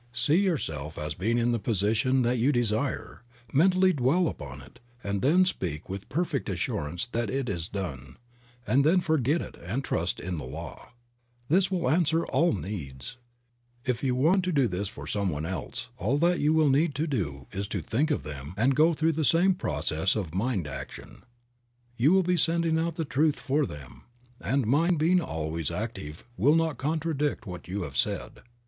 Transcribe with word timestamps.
See 0.13 0.37
your 0.37 0.57
self 0.57 0.97
as 0.97 1.13
being 1.13 1.37
in 1.37 1.51
the 1.51 1.59
position 1.59 2.23
that 2.23 2.39
you 2.39 2.51
desire, 2.51 3.21
mentally 3.53 3.93
dwell 3.93 4.27
upon 4.27 4.59
it 4.63 4.79
and 5.03 5.21
then 5.21 5.45
speak 5.45 5.89
with 5.89 6.09
perfect 6.09 6.49
assurance 6.49 7.05
that 7.05 7.29
it 7.29 7.47
is 7.47 7.67
done; 7.67 8.17
and 8.65 8.83
then 8.83 8.99
forget 8.99 9.43
it 9.43 9.55
and 9.61 9.83
trust 9.83 10.19
in 10.19 10.39
the 10.39 10.43
law. 10.43 10.93
This 11.49 11.69
will 11.69 11.87
answer 11.87 12.25
all 12.25 12.51
needs. 12.51 13.17
If 13.85 14.03
you 14.03 14.15
want 14.15 14.43
to 14.45 14.51
do 14.51 14.67
this 14.67 14.87
for 14.87 15.05
someone 15.05 15.45
else, 15.45 15.91
all 15.97 16.17
that 16.17 16.39
you 16.39 16.51
will 16.51 16.69
need 16.71 16.95
to 16.95 17.05
do 17.05 17.45
is 17.51 17.67
to 17.67 17.83
think 17.83 18.09
of 18.09 18.23
them 18.23 18.55
and 18.57 18.75
go 18.75 18.95
through 18.95 19.13
the 19.13 19.23
same 19.23 19.53
process 19.53 20.15
of 20.15 20.33
mind 20.33 20.65
action. 20.65 21.23
You 21.95 22.11
will 22.11 22.23
be 22.23 22.37
sending 22.37 22.79
out 22.79 22.95
the 22.95 23.05
truth 23.05 23.39
for 23.39 23.67
them, 23.67 24.01
and 24.39 24.65
mind 24.65 24.97
being 24.97 25.21
always 25.21 25.69
active 25.69 26.23
will 26.37 26.55
not 26.55 26.79
contradict 26.79 27.45
what 27.45 27.67
you 27.67 27.83
have 27.83 27.95
said. 27.95 28.41